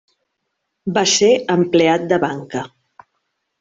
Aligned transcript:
Va 0.95 1.03
ser 1.13 1.31
empleat 1.59 2.11
de 2.15 2.23
banca. 2.29 2.69